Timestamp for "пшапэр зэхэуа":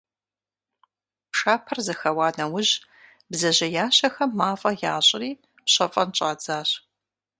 1.31-2.27